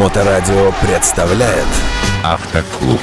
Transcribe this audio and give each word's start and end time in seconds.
Моторадио 0.00 0.72
представляет 0.80 1.66
Автоклуб. 2.24 2.98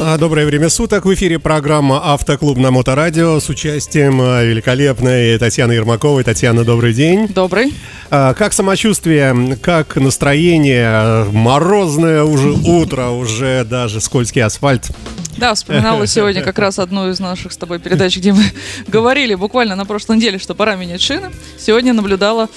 А, 0.00 0.16
Доброе 0.16 0.46
время 0.46 0.68
суток. 0.68 1.06
В 1.06 1.12
эфире 1.14 1.40
программа 1.40 2.14
«Автоклуб» 2.14 2.56
на 2.56 2.70
Моторадио 2.70 3.40
с 3.40 3.48
участием 3.48 4.20
а, 4.22 4.44
великолепной 4.44 5.36
Татьяны 5.40 5.72
Ермаковой. 5.72 6.22
Татьяна, 6.22 6.62
добрый 6.62 6.94
день. 6.94 7.26
Добрый. 7.26 7.74
А, 8.10 8.32
Как 8.34 8.52
самочувствие, 8.52 9.58
как 9.60 9.96
настроение? 9.96 11.24
Морозное 11.32 12.22
уже 12.22 12.50
утро, 12.52 13.08
уже 13.08 13.64
даже 13.64 14.00
скользкий 14.00 14.40
асфальт. 14.40 14.92
Да, 15.36 15.52
вспоминала 15.52 16.06
сегодня 16.06 16.42
как 16.42 16.60
раз 16.60 16.78
одну 16.78 17.10
из 17.10 17.18
наших 17.18 17.50
с 17.50 17.56
тобой 17.56 17.80
передач, 17.80 18.16
где 18.16 18.32
мы 18.32 18.44
говорили 18.86 19.34
буквально 19.34 19.74
на 19.74 19.84
прошлой 19.84 20.18
неделе, 20.18 20.38
что 20.38 20.54
пора 20.54 20.76
менять 20.76 21.02
шины. 21.02 21.32
Сегодня 21.58 21.92
наблюдала, 21.92 22.48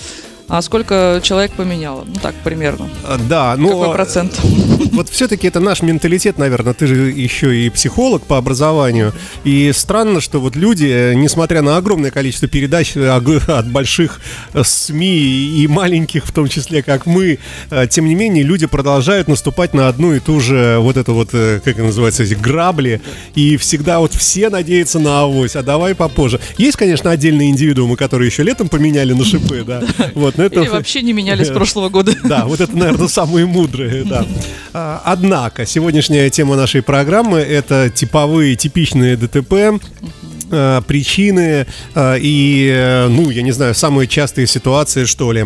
а 0.48 0.62
сколько 0.62 1.20
человек 1.24 1.52
поменяло. 1.52 2.06
Ну 2.08 2.16
так, 2.22 2.36
примерно. 2.44 2.90
А, 3.04 3.18
Да, 3.18 3.56
ну... 3.58 3.70
Какой 3.70 3.94
процент? 3.94 4.40
Вот 4.92 5.10
все-таки 5.10 5.48
это 5.48 5.60
наш 5.60 5.82
менталитет, 5.82 6.38
наверное. 6.38 6.74
Ты 6.74 6.88
же 6.88 6.96
еще 7.12 7.56
и 7.56 7.70
психолог 7.70 8.24
по 8.24 8.38
образованию. 8.38 9.14
И 9.44 9.72
странно, 9.74 10.22
что 10.22 10.40
вот 10.40 10.56
люди, 10.56 10.86
э, 10.86 11.14
несмотря 11.16 11.62
на 11.62 11.78
огромное 11.78 12.12
количество 12.12 12.48
передач 12.48 12.96
э, 12.96 13.10
от 13.10 13.68
больших 13.70 14.22
э, 14.54 14.64
СМИ 14.64 15.18
и 15.64 15.68
маленьких, 15.68 16.26
в 16.26 16.32
том 16.32 16.48
числе, 16.48 16.84
как 16.84 17.06
мы, 17.06 17.40
тем 17.90 18.06
не 18.06 18.16
менее, 18.16 18.44
люди 18.44 18.68
продолжают 18.68 19.28
наступать 19.28 19.74
на 19.74 19.88
одну 19.88 20.14
и 20.14 20.20
ту 20.20 20.40
же 20.40 20.78
вот 20.80 20.98
эту 20.98 21.14
вот, 21.14 21.32
как 21.32 21.68
это 21.68 21.84
называется, 21.84 22.24
эти 22.24 22.36
грабли. 22.36 23.02
И 23.34 23.58
всегда 23.58 24.00
вот 24.00 24.14
все 24.14 24.50
надеются 24.50 25.00
на 25.00 25.22
авось, 25.22 25.56
а 25.56 25.64
давай 25.64 25.96
попозже. 25.96 26.40
Есть, 26.58 26.78
конечно, 26.78 27.12
отдельные 27.12 27.50
индивидуумы, 27.50 27.98
которые 27.98 28.28
еще 28.28 28.44
летом 28.44 28.70
поменяли 28.70 29.14
на 29.14 29.26
шипы, 29.26 29.64
да. 29.66 29.84
Вот, 30.16 30.35
но 30.38 30.44
это... 30.44 30.62
Или 30.62 30.70
вообще 30.70 31.02
не 31.02 31.14
меняли 31.14 31.44
с 31.44 31.50
прошлого 31.50 31.90
года. 31.90 32.14
Да, 32.24 32.46
вот 32.46 32.60
это, 32.60 32.76
наверное, 32.76 33.08
самые 33.08 33.46
мудрые, 33.46 34.04
да. 34.04 34.26
А, 34.74 35.02
Однако, 35.06 35.66
сегодняшняя 35.66 36.30
тема 36.30 36.56
нашей 36.56 36.82
программы– 36.82 37.38
это 37.40 37.90
типовые, 37.94 38.56
типичные 38.56 39.16
ДТП, 39.16 39.80
а, 40.52 40.82
причины 40.82 41.68
а, 41.94 42.16
и, 42.16 42.70
э, 42.72 43.08
ну, 43.08 43.30
я 43.30 43.42
не 43.42 43.52
знаю, 43.52 43.76
самые 43.76 44.08
частые 44.08 44.48
ситуации, 44.48 45.06
что 45.06 45.32
ли. 45.32 45.46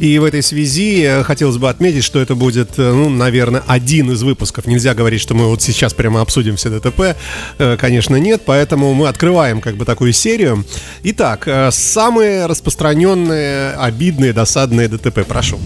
И 0.00 0.18
в 0.18 0.24
этой 0.24 0.42
связи 0.42 1.02
э, 1.02 1.22
хотелось 1.22 1.56
бы 1.56 1.68
отметить, 1.68 2.04
что 2.04 2.20
это 2.20 2.34
будет, 2.34 2.78
э, 2.78 2.92
ну, 2.92 3.08
наверное, 3.08 3.62
один 3.66 4.10
из 4.10 4.22
выпусков. 4.22 4.66
Нельзя 4.66 4.94
говорить, 4.94 5.20
что 5.20 5.34
мы 5.34 5.46
вот 5.46 5.62
сейчас 5.62 5.94
прямо 5.94 6.20
обсудим 6.20 6.56
все 6.56 6.70
ДТП. 6.70 7.16
Э, 7.58 7.76
Конечно, 7.78 8.16
нет, 8.16 8.42
поэтому 8.44 8.92
мы 8.94 9.08
открываем 9.08 9.60
как 9.60 9.76
бы 9.76 9.84
такую 9.84 10.12
серию. 10.12 10.64
Итак, 11.02 11.44
э, 11.46 11.70
самые 11.70 12.46
распространенные, 12.46 13.72
обидные, 13.72 14.32
досадные 14.32 14.88
ДТП. 14.88 15.24
Прошу. 15.26 15.58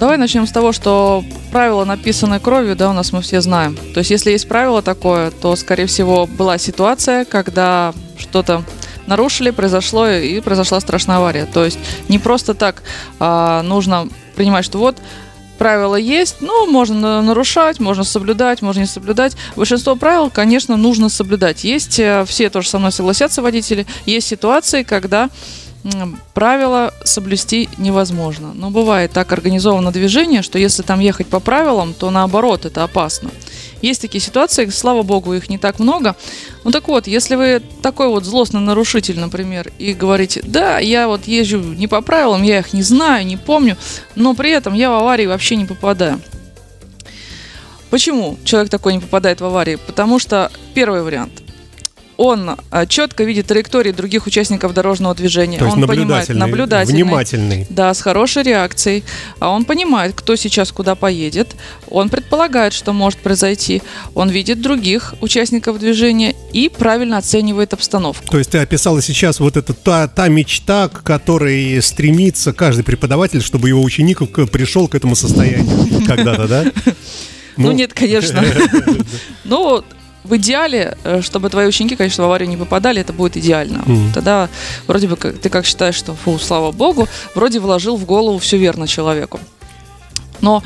Давай 0.00 0.16
начнем 0.16 0.46
с 0.46 0.50
того, 0.50 0.72
что 0.72 1.22
правила 1.52 1.84
написаны 1.84 2.40
кровью, 2.40 2.74
да, 2.74 2.88
у 2.88 2.94
нас 2.94 3.12
мы 3.12 3.20
все 3.20 3.42
знаем. 3.42 3.76
То 3.92 3.98
есть, 3.98 4.10
если 4.10 4.30
есть 4.30 4.48
правило 4.48 4.80
такое, 4.80 5.30
то, 5.30 5.54
скорее 5.56 5.84
всего, 5.84 6.26
была 6.26 6.56
ситуация, 6.56 7.26
когда 7.26 7.92
что-то 8.16 8.64
нарушили, 9.06 9.50
произошло 9.50 10.08
и 10.08 10.40
произошла 10.40 10.80
страшная 10.80 11.18
авария. 11.18 11.44
То 11.44 11.66
есть, 11.66 11.78
не 12.08 12.18
просто 12.18 12.54
так 12.54 12.82
а, 13.18 13.62
нужно 13.62 14.08
принимать, 14.36 14.64
что 14.64 14.78
вот 14.78 14.96
правила 15.58 15.96
есть, 15.96 16.36
ну, 16.40 16.64
можно 16.66 16.98
на- 16.98 17.22
нарушать, 17.22 17.78
можно 17.78 18.02
соблюдать, 18.02 18.62
можно 18.62 18.80
не 18.80 18.86
соблюдать. 18.86 19.36
Большинство 19.54 19.96
правил, 19.96 20.30
конечно, 20.30 20.78
нужно 20.78 21.10
соблюдать. 21.10 21.62
Есть, 21.64 21.98
э, 21.98 22.24
все 22.26 22.48
тоже 22.48 22.70
со 22.70 22.78
мной 22.78 22.92
согласятся, 22.92 23.42
водители, 23.42 23.86
есть 24.06 24.28
ситуации, 24.28 24.82
когда 24.82 25.28
правила 26.34 26.92
соблюсти 27.04 27.68
невозможно. 27.78 28.52
Но 28.54 28.70
бывает 28.70 29.12
так 29.12 29.32
организовано 29.32 29.92
движение, 29.92 30.42
что 30.42 30.58
если 30.58 30.82
там 30.82 31.00
ехать 31.00 31.26
по 31.26 31.40
правилам, 31.40 31.94
то 31.94 32.10
наоборот, 32.10 32.64
это 32.64 32.84
опасно. 32.84 33.30
Есть 33.82 34.02
такие 34.02 34.20
ситуации, 34.20 34.66
слава 34.66 35.02
богу, 35.02 35.32
их 35.32 35.48
не 35.48 35.56
так 35.56 35.78
много. 35.78 36.14
Ну 36.64 36.70
так 36.70 36.88
вот, 36.88 37.06
если 37.06 37.34
вы 37.34 37.62
такой 37.82 38.08
вот 38.08 38.24
злостный 38.24 38.60
нарушитель, 38.60 39.18
например, 39.18 39.72
и 39.78 39.94
говорите, 39.94 40.42
да, 40.44 40.78
я 40.78 41.08
вот 41.08 41.26
езжу 41.26 41.60
не 41.60 41.86
по 41.86 42.02
правилам, 42.02 42.42
я 42.42 42.58
их 42.58 42.74
не 42.74 42.82
знаю, 42.82 43.26
не 43.26 43.38
помню, 43.38 43.76
но 44.14 44.34
при 44.34 44.50
этом 44.50 44.74
я 44.74 44.90
в 44.90 44.94
аварии 44.94 45.26
вообще 45.26 45.56
не 45.56 45.64
попадаю. 45.64 46.20
Почему 47.88 48.38
человек 48.44 48.70
такой 48.70 48.92
не 48.92 49.00
попадает 49.00 49.40
в 49.40 49.44
аварии? 49.44 49.76
Потому 49.86 50.18
что 50.18 50.52
первый 50.74 51.02
вариант. 51.02 51.39
Он 52.22 52.50
а, 52.70 52.84
четко 52.84 53.24
видит 53.24 53.46
траектории 53.46 53.92
других 53.92 54.26
участников 54.26 54.74
дорожного 54.74 55.14
движения. 55.14 55.56
То 55.56 55.64
есть 55.64 55.78
он 55.78 55.86
понимает, 55.86 56.28
наблюдательный, 56.28 56.40
наблюдательный, 56.40 57.02
внимательный. 57.02 57.66
да, 57.70 57.94
с 57.94 58.02
хорошей 58.02 58.42
реакцией. 58.42 59.04
А 59.38 59.48
он 59.48 59.64
понимает, 59.64 60.12
кто 60.14 60.36
сейчас 60.36 60.70
куда 60.70 60.96
поедет. 60.96 61.56
Он 61.88 62.10
предполагает, 62.10 62.74
что 62.74 62.92
может 62.92 63.20
произойти. 63.20 63.80
Он 64.14 64.28
видит 64.28 64.60
других 64.60 65.14
участников 65.22 65.78
движения 65.78 66.34
и 66.52 66.68
правильно 66.68 67.16
оценивает 67.16 67.72
обстановку. 67.72 68.30
То 68.30 68.36
есть 68.36 68.50
ты 68.50 68.58
описала 68.58 69.00
сейчас 69.00 69.40
вот 69.40 69.56
это 69.56 69.72
та, 69.72 70.06
та 70.06 70.28
мечта, 70.28 70.90
к 70.90 71.02
которой 71.02 71.80
стремится 71.80 72.52
каждый 72.52 72.84
преподаватель, 72.84 73.40
чтобы 73.40 73.68
его 73.68 73.82
ученик 73.82 74.18
пришел 74.50 74.88
к 74.88 74.94
этому 74.94 75.16
состоянию 75.16 76.04
когда-то, 76.06 76.46
да? 76.46 76.64
Ну, 77.56 77.72
нет, 77.72 77.94
конечно. 77.94 78.44
Ну, 79.44 79.82
в 80.24 80.36
идеале, 80.36 80.96
э, 81.04 81.22
чтобы 81.22 81.48
твои 81.50 81.66
ученики, 81.66 81.96
конечно, 81.96 82.24
в 82.24 82.26
аварию 82.26 82.48
не 82.48 82.56
попадали, 82.56 83.00
это 83.00 83.12
будет 83.12 83.36
идеально. 83.36 83.82
Мгм. 83.86 84.12
Тогда 84.12 84.48
вроде 84.86 85.08
бы 85.08 85.16
ты 85.16 85.48
как 85.48 85.64
считаешь, 85.64 85.94
что, 85.94 86.14
фу, 86.14 86.38
слава 86.38 86.72
богу, 86.72 87.08
вроде 87.34 87.60
вложил 87.60 87.96
в 87.96 88.04
голову 88.04 88.38
все 88.38 88.58
верно 88.58 88.86
человеку. 88.86 89.40
Но 90.40 90.62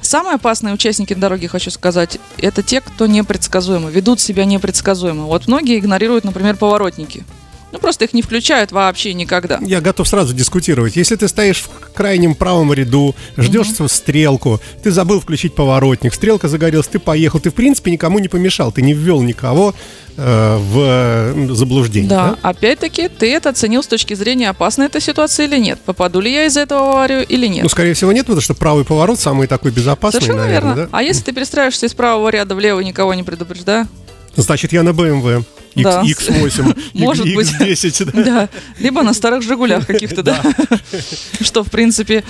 самые 0.00 0.34
опасные 0.34 0.74
участники 0.74 1.14
дороги, 1.14 1.46
хочу 1.46 1.70
сказать, 1.70 2.18
это 2.38 2.62
те, 2.62 2.80
кто 2.80 3.06
непредсказуемы, 3.06 3.90
ведут 3.90 4.20
себя 4.20 4.44
непредсказуемо. 4.44 5.24
Вот 5.24 5.46
многие 5.46 5.78
игнорируют, 5.78 6.24
например, 6.24 6.56
поворотники. 6.56 7.24
Ну, 7.72 7.78
просто 7.78 8.04
их 8.04 8.12
не 8.12 8.20
включают 8.20 8.70
вообще 8.70 9.14
никогда. 9.14 9.58
Я 9.62 9.80
готов 9.80 10.06
сразу 10.06 10.34
дискутировать. 10.34 10.94
Если 10.96 11.16
ты 11.16 11.26
стоишь 11.26 11.62
в 11.62 11.92
крайнем 11.94 12.34
правом 12.34 12.72
ряду, 12.72 13.14
ждешь 13.38 13.72
свою 13.72 13.88
стрелку, 13.88 14.60
ты 14.82 14.90
забыл 14.90 15.20
включить 15.20 15.54
поворотник, 15.54 16.12
стрелка 16.12 16.48
загорелась, 16.48 16.86
ты 16.86 16.98
поехал, 16.98 17.40
ты 17.40 17.50
в 17.50 17.54
принципе 17.54 17.90
никому 17.90 18.18
не 18.18 18.28
помешал, 18.28 18.72
ты 18.72 18.82
не 18.82 18.92
ввел 18.92 19.22
никого 19.22 19.74
э, 20.16 20.56
в 20.58 21.54
заблуждение. 21.54 22.10
Да, 22.10 22.36
опять-таки, 22.42 23.08
ты 23.08 23.32
это 23.32 23.48
оценил 23.48 23.82
с 23.82 23.86
точки 23.86 24.12
зрения, 24.14 24.50
опасна 24.50 24.82
эта 24.82 25.00
ситуация 25.00 25.46
или 25.46 25.58
нет. 25.58 25.80
Попаду 25.80 26.20
ли 26.20 26.30
я 26.30 26.44
из 26.44 26.58
этого 26.58 26.80
в 26.84 26.88
аварию 26.90 27.26
или 27.26 27.46
нет. 27.46 27.62
Ну, 27.62 27.68
скорее 27.70 27.94
всего, 27.94 28.12
нет, 28.12 28.26
потому 28.26 28.42
что 28.42 28.52
правый 28.54 28.84
поворот 28.84 29.18
самый 29.18 29.46
такой 29.46 29.70
безопасный, 29.70 30.20
Совершенно 30.20 30.44
наверное, 30.44 30.74
верно. 30.74 30.82
да? 30.84 30.88
А 30.92 31.02
если 31.02 31.22
ты 31.22 31.32
перестраиваешься 31.32 31.86
из 31.86 31.94
правого 31.94 32.28
ряда 32.28 32.54
влево, 32.54 32.80
никого 32.80 33.14
не 33.14 33.22
предупреждая? 33.22 33.88
Значит, 34.36 34.72
я 34.72 34.82
на 34.82 34.90
BMW. 34.90 35.44
Да. 35.76 36.02
X8, 36.02 36.90
Может 36.94 37.34
быть. 37.34 37.48
X10, 37.60 38.10
да? 38.12 38.24
Да. 38.24 38.48
Либо 38.78 39.02
на 39.02 39.14
старых 39.14 39.42
«Жигулях» 39.42 39.86
каких-то, 39.88 40.22
да? 40.22 40.42
Что, 41.40 41.64
в 41.64 41.70
принципе, 41.70 42.24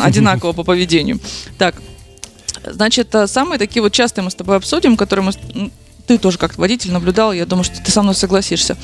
одинаково 0.00 0.52
по 0.52 0.64
поведению. 0.64 1.20
Так, 1.58 1.74
значит, 2.64 3.14
э, 3.14 3.26
самые 3.26 3.58
такие 3.58 3.82
вот 3.82 3.92
частые 3.92 4.24
мы 4.24 4.30
с 4.30 4.34
тобой 4.34 4.56
обсудим, 4.56 4.96
которые 4.96 5.26
мы 5.26 5.70
ты 6.06 6.18
тоже 6.18 6.36
как 6.36 6.58
водитель 6.58 6.92
наблюдал, 6.92 7.32
я 7.32 7.46
думаю, 7.46 7.64
что 7.64 7.82
ты 7.82 7.90
со 7.90 8.02
мной 8.02 8.14
согласишься. 8.14 8.76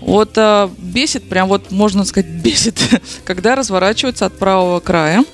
Вот 0.00 0.32
э, 0.36 0.68
бесит, 0.78 1.28
прям 1.28 1.48
вот 1.48 1.72
можно 1.72 2.04
сказать 2.04 2.30
бесит, 2.30 2.78
когда 3.24 3.56
разворачиваются 3.56 4.26
от 4.26 4.38
правого 4.38 4.78
края, 4.78 5.24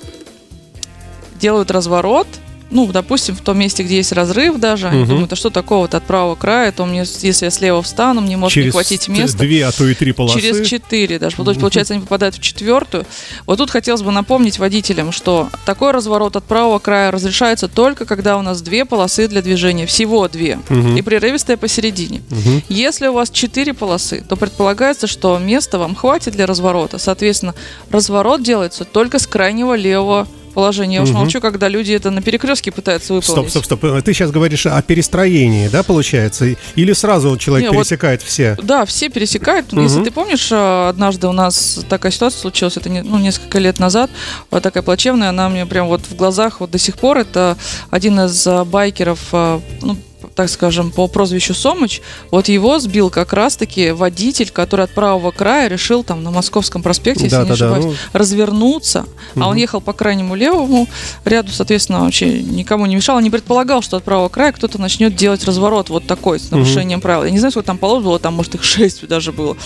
делают 1.39 1.71
разворот, 1.71 2.27
ну, 2.71 2.85
допустим, 2.91 3.35
в 3.35 3.41
том 3.41 3.57
месте, 3.57 3.83
где 3.83 3.97
есть 3.97 4.11
разрыв 4.11 4.57
даже, 4.59 4.87
они 4.87 4.99
Мгм. 5.01 5.09
думают, 5.09 5.33
а 5.33 5.35
что 5.35 5.49
такого-то 5.49 5.97
от 5.97 6.03
правого 6.05 6.35
края, 6.35 6.71
то 6.71 6.85
мне, 6.85 6.99
если 6.99 7.45
я 7.45 7.51
слева 7.51 7.81
встану, 7.81 8.21
мне 8.21 8.37
может 8.37 8.55
не 8.57 8.63
Через 8.63 8.73
хватить 8.73 9.07
места. 9.07 9.37
две, 9.39 9.65
а 9.65 9.71
то 9.71 9.87
и 9.87 9.93
три 9.93 10.11
полосы. 10.11 10.39
Через 10.39 10.67
четыре 10.67 11.19
даже. 11.19 11.35
Вот, 11.37 11.59
получается, 11.59 11.93
они 11.93 12.01
попадают 12.03 12.35
в 12.35 12.41
четвертую. 12.41 13.05
Вот 13.45 13.57
тут 13.57 13.69
хотелось 13.71 14.01
бы 14.01 14.11
напомнить 14.11 14.59
водителям, 14.59 15.11
что 15.11 15.49
такой 15.65 15.91
разворот 15.91 16.35
от 16.35 16.43
правого 16.43 16.79
края 16.79 17.11
разрешается 17.11 17.67
только 17.67 18.05
когда 18.05 18.37
у 18.37 18.41
нас 18.41 18.61
две 18.61 18.85
полосы 18.85 19.27
для 19.27 19.41
движения. 19.41 19.85
Всего 19.85 20.27
две. 20.27 20.59
Мгм. 20.69 20.95
И 20.97 21.01
прерывистая 21.01 21.57
посередине. 21.57 22.21
Мгм. 22.29 22.63
Если 22.69 23.07
у 23.07 23.13
вас 23.13 23.29
четыре 23.29 23.73
полосы, 23.73 24.23
то 24.27 24.35
предполагается, 24.35 25.07
что 25.07 25.37
места 25.37 25.77
вам 25.79 25.95
хватит 25.95 26.33
для 26.33 26.45
разворота. 26.45 26.97
Соответственно, 26.97 27.55
разворот 27.89 28.43
делается 28.43 28.85
только 28.85 29.19
с 29.19 29.27
крайнего 29.27 29.73
левого 29.75 30.27
положения. 30.53 30.95
Я 30.95 31.03
уж 31.03 31.09
Мгм. 31.09 31.19
молчу, 31.19 31.39
когда 31.41 31.67
люди 31.67 31.91
это 31.93 32.11
на 32.11 32.21
перекрестке 32.21 32.71
пытаются 32.71 33.13
выполнить. 33.13 33.49
Стоп, 33.49 33.63
стоп, 33.65 33.79
стоп. 33.81 34.03
Ты 34.03 34.13
сейчас 34.13 34.31
говоришь 34.31 34.65
о 34.65 34.81
перестроении, 34.81 35.67
да, 35.67 35.83
получается? 35.83 36.45
Или 36.75 36.93
сразу 36.93 37.29
вот 37.29 37.39
человек 37.39 37.69
Не, 37.71 37.75
вот- 37.75 37.83
пересекает 37.83 38.21
все? 38.21 38.57
Да, 38.61 38.85
все 38.85 39.09
пересекают. 39.09 39.71
Мгм. 39.71 39.83
Если 39.83 40.03
ты 40.03 40.11
помнишь, 40.11 40.49
э, 40.51 40.87
однажды 40.89 41.27
у 41.27 41.31
нас 41.31 41.79
такая 41.89 42.11
ситуация 42.11 42.39
случилась, 42.41 42.77
это 42.77 42.89
не- 42.89 43.01
ну, 43.01 43.17
несколько 43.17 43.59
лет 43.59 43.79
назад, 43.79 44.09
вот 44.51 44.63
такая 44.63 44.83
плачевная, 44.83 45.29
она 45.29 45.49
мне 45.49 45.65
прям 45.65 45.87
вот 45.87 46.01
в 46.09 46.15
глазах 46.15 46.59
вот 46.59 46.71
до 46.71 46.77
сих 46.77 46.97
пор, 46.97 47.17
это 47.19 47.57
один 47.89 48.19
из 48.19 48.45
э, 48.47 48.63
байкеров, 48.65 49.19
ну, 49.31 49.97
так 50.39 50.49
скажем, 50.49 50.89
по 50.89 51.09
прозвищу 51.09 51.53
Сомыч, 51.53 52.01
вот 52.31 52.47
его 52.47 52.79
сбил 52.79 53.09
как 53.09 53.33
раз-таки 53.33 53.91
водитель, 53.91 54.51
который 54.51 54.85
от 54.85 54.91
правого 54.91 55.31
края 55.31 55.67
решил 55.67 56.01
там 56.01 56.23
на 56.23 56.31
Московском 56.31 56.81
проспекте, 56.81 57.25
если 57.25 57.35
Да, 57.35 57.43
не 57.43 57.49
да, 57.49 57.57
да, 57.57 57.65
ошибаюсь, 57.65 57.85
ну. 57.87 57.93
развернуться, 58.17 59.05
а 59.35 59.49
он 59.49 59.57
ехал 59.57 59.81
по 59.81 59.91
крайнему 59.91 60.35
левому 60.35 60.87
ряду, 61.25 61.51
соответственно, 61.51 62.05
вообще 62.05 62.41
никому 62.41 62.85
не 62.85 62.95
мешал, 62.95 63.19
не 63.19 63.29
предполагал, 63.29 63.81
что 63.81 63.97
от 63.97 64.05
правого 64.05 64.29
края 64.29 64.53
кто-то 64.53 64.79
начнет 64.79 65.13
делать 65.13 65.43
разворот 65.43 65.89
вот 65.89 66.07
такой, 66.07 66.39
с 66.39 66.51
нарушением 66.51 67.01
правил. 67.01 67.25
Я 67.25 67.31
не 67.31 67.39
знаю, 67.39 67.51
сколько 67.51 67.67
там 67.67 67.77
полос 67.77 68.01
было, 68.01 68.17
там, 68.17 68.35
может, 68.35 68.55
их 68.55 68.63
шесть 68.63 69.05
даже 69.09 69.33
было. 69.33 69.57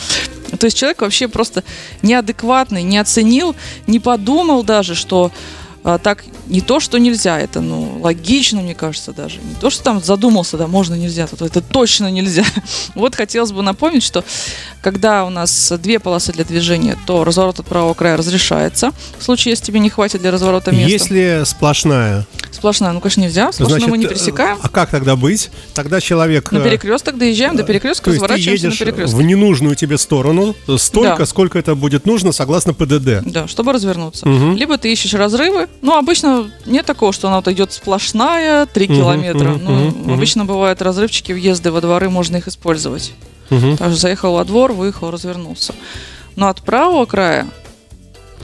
То 0.59 0.65
есть 0.65 0.75
человек 0.75 1.01
вообще 1.01 1.27
просто 1.27 1.63
неадекватный, 2.01 2.81
не 2.81 2.97
оценил, 2.97 3.55
не 3.85 3.99
подумал 3.99 4.63
даже, 4.63 4.95
что 4.95 5.31
а, 5.83 5.97
так 5.97 6.23
не 6.47 6.61
то, 6.61 6.79
что 6.79 6.97
нельзя, 6.97 7.39
это 7.39 7.61
ну 7.61 7.99
логично, 8.01 8.61
мне 8.61 8.75
кажется, 8.75 9.11
даже. 9.11 9.39
Не 9.39 9.55
то, 9.55 9.69
что 9.69 9.83
там 9.83 10.01
задумался, 10.01 10.57
да, 10.57 10.67
можно, 10.67 10.95
нельзя, 10.95 11.27
то 11.27 11.45
это 11.45 11.61
точно 11.61 12.09
нельзя. 12.09 12.45
Вот 12.95 13.15
хотелось 13.15 13.51
бы 13.51 13.61
напомнить, 13.61 14.03
что 14.03 14.23
когда 14.81 15.25
у 15.25 15.29
нас 15.29 15.73
две 15.79 15.99
полосы 15.99 16.31
для 16.31 16.43
движения, 16.43 16.97
то 17.05 17.23
разворот 17.23 17.59
от 17.59 17.65
правого 17.65 17.93
края 17.93 18.17
разрешается. 18.17 18.91
В 19.17 19.23
случае, 19.23 19.51
если 19.51 19.65
тебе 19.65 19.79
не 19.79 19.89
хватит 19.89 20.21
для 20.21 20.31
разворота 20.31 20.71
места. 20.71 20.89
Если 20.89 21.43
сплошная, 21.45 22.25
Сплошная, 22.53 22.91
ну, 22.91 23.01
конечно, 23.01 23.21
нельзя. 23.21 23.51
Сплошную 23.51 23.89
мы 23.89 23.97
не 23.97 24.05
э, 24.05 24.09
пересекаем. 24.09 24.57
А 24.61 24.69
как 24.69 24.91
тогда 24.91 25.15
быть? 25.15 25.49
Тогда 25.73 25.99
человек... 25.99 26.51
На 26.51 26.59
э, 26.59 26.63
перекресток 26.63 27.17
доезжаем, 27.17 27.57
до 27.57 27.63
перекрестка 27.63 28.05
То 28.05 28.11
есть 28.11 28.21
ты 28.21 28.25
разворачиваемся 28.25 28.67
на 28.67 28.67
едешь 28.67 28.79
перекресток. 28.79 29.19
в 29.19 29.21
ненужную 29.23 29.75
тебе 29.75 29.97
сторону 29.97 30.55
э, 30.67 30.77
столько, 30.77 31.17
Да. 31.17 31.25
сколько 31.25 31.57
это 31.57 31.73
будет 31.75 32.05
нужно 32.05 32.31
согласно 32.31 32.73
ПДД. 32.73 33.23
Да, 33.25 33.47
чтобы 33.47 33.73
развернуться. 33.73 34.27
Мгм. 34.27 34.55
Либо 34.55 34.77
ты 34.77 34.93
ищешь 34.93 35.13
разрывы. 35.15 35.67
Ну, 35.81 35.97
обычно 35.97 36.51
нет 36.65 36.85
такого, 36.85 37.11
что 37.11 37.27
она 37.27 37.37
вот 37.37 37.47
идет 37.49 37.73
сплошная 37.73 38.65
3 38.65 38.87
Мгм, 38.87 38.95
километра. 38.95 39.49
мгм, 39.49 39.63
ну, 39.65 39.85
мгм. 39.89 40.13
обычно 40.13 40.45
бывают 40.45 40.81
разрывчики, 40.81 41.31
въезды 41.33 41.71
во 41.71 41.81
дворы, 41.81 42.09
можно 42.09 42.37
их 42.37 42.47
использовать. 42.47 43.11
Мгм. 43.49 43.77
Также 43.77 43.97
заехал 43.97 44.33
во 44.35 44.45
двор, 44.45 44.71
выехал, 44.71 45.11
развернулся. 45.11 45.73
Но 46.35 46.47
от 46.47 46.61
правого 46.61 47.05
края 47.05 47.47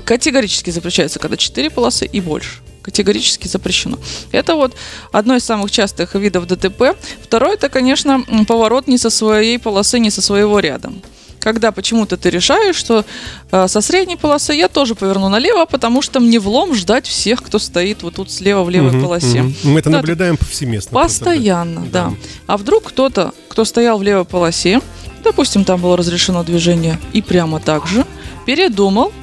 категорически 0.06 0.70
запрещается, 0.70 1.20
когда 1.20 1.38
4 1.38 1.70
полосы 1.70 2.06
и 2.06 2.20
больше. 2.22 2.60
Категорически 2.82 3.48
запрещено. 3.48 4.00
Это 4.32 4.56
вот 4.56 4.74
одно 5.12 5.36
из 5.36 5.44
самых 5.44 5.70
частых 5.70 6.16
видов 6.16 6.48
ДТП. 6.48 6.96
Второе, 7.22 7.54
это, 7.54 7.70
конечно, 7.70 8.24
поворот 8.48 8.88
не 8.88 8.98
со 8.98 9.10
своей 9.10 9.60
полосы, 9.60 10.00
не 10.00 10.10
со 10.10 10.22
своего 10.22 10.60
ряда. 10.60 10.92
Когда 11.40 11.72
почему-то 11.72 12.18
ты 12.18 12.30
решаешь, 12.30 12.76
что 12.76 13.06
э, 13.52 13.68
со 13.68 13.82
средней 13.82 14.18
полосы 14.18 14.54
я 14.54 14.68
тоже 14.68 14.94
поверну 14.96 15.30
налево, 15.30 15.66
потому 15.66 16.02
что 16.02 16.20
мне 16.20 16.40
влом 16.40 16.76
ждать 16.76 17.08
всех, 17.08 17.42
кто 17.44 17.60
стоит 17.60 18.04
вот 18.04 18.16
тут 18.16 18.30
слева 18.32 18.64
в 18.64 18.70
левой 18.70 18.92
Мгм, 18.92 19.02
полосе. 19.02 19.44
мгм. 19.44 19.56
Мы 19.64 19.80
это 19.80 19.90
Да, 19.90 19.98
наблюдаем 19.98 20.36
повсеместно. 20.38 21.00
Постоянно, 21.00 21.82
да. 21.92 22.10
Да. 22.10 22.14
А 22.48 22.58
вдруг 22.58 22.86
кто-то, 22.90 23.34
кто 23.48 23.64
стоял 23.66 23.98
в 24.00 24.04
левой 24.04 24.26
полосе, 24.26 24.82
допустим, 25.24 25.64
там 25.64 25.82
было 25.82 25.96
разрешено 25.98 26.44
движение, 26.44 27.00
и 27.14 27.22
прямо 27.22 27.60
так 27.60 27.88
же, 27.88 28.06
передумал 28.46 29.14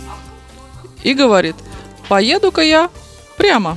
и 1.03 1.13
говорит, 1.15 1.57
поеду-ка 2.09 2.63
я 2.63 2.89
прямо. 3.37 3.77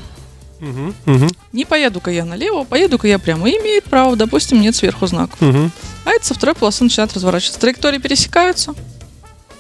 Мгм, 0.59 0.93
мгм, 1.05 1.29
Не 1.53 1.65
поеду-ка 1.65 2.11
я 2.11 2.25
налево, 2.25 2.63
поеду-ка 2.63 3.07
я 3.07 3.17
прямо. 3.19 3.49
И 3.49 3.53
имеет 3.59 3.85
право, 3.85 4.15
допустим, 4.15 4.59
нет 4.61 4.75
сверху 4.75 5.07
знаков. 5.07 5.39
мгм. 5.41 5.71
Это 6.09 6.25
со 6.25 6.33
второй 6.33 6.55
полосы 6.55 6.83
начинает 6.83 7.13
разворачиваться. 7.13 7.59
Траектории 7.59 7.99
пересекаются. 7.99 8.73